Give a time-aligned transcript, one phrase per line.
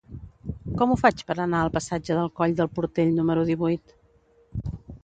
[0.79, 3.97] Com ho faig per anar al passatge del Coll del Portell número divuit?